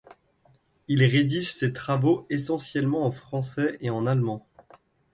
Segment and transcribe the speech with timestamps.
[0.87, 4.47] Il rédige ses travaux essentiellement en français et en allemand.